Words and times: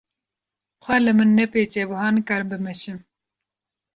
Xwe 0.83 0.95
li 1.03 1.11
min 1.17 1.29
nepêçe 1.39 1.81
wiha 1.89 2.07
nikarim 2.13 2.47
bimeşim. 2.51 2.99